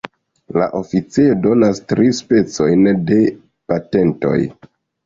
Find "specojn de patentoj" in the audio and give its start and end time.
2.23-4.39